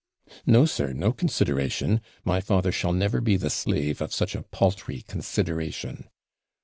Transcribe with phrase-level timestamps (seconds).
[0.47, 5.03] 'No, sir; no consideration my father never shall be the slave of such a paltry
[5.03, 6.09] consideration.'